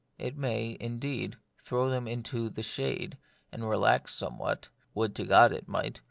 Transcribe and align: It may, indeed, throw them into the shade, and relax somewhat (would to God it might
It 0.17 0.35
may, 0.35 0.77
indeed, 0.79 1.35
throw 1.59 1.87
them 1.91 2.07
into 2.07 2.49
the 2.49 2.63
shade, 2.63 3.19
and 3.51 3.69
relax 3.69 4.11
somewhat 4.15 4.69
(would 4.95 5.13
to 5.13 5.25
God 5.25 5.51
it 5.51 5.67
might 5.67 5.99